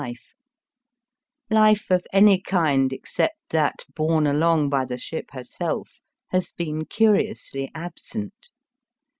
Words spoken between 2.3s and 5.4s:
kind except that borne along by the ship